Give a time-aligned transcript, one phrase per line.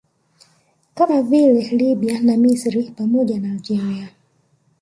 [0.95, 4.09] Kama vile Lbya na Misri pamoja na Algeria